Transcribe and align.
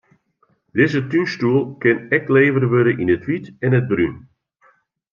Dizze 0.75 1.01
túnstoel 1.09 1.63
kin 1.81 1.97
ek 2.15 2.23
levere 2.33 2.67
wurde 2.71 2.93
yn 3.01 3.13
it 3.15 3.23
wyt 3.27 3.45
en 3.65 3.77
it 3.79 3.85
brún. 3.89 4.15